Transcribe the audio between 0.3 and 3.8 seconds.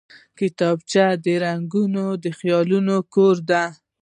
کتابچه د رنګینو خیالونو کور دی